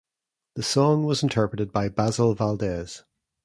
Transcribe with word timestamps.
The 0.55 0.63
song 0.63 1.03
was 1.03 1.21
interpreted 1.21 1.71
by 1.71 1.87
Basil 1.87 2.33
Valdez. 2.33 3.03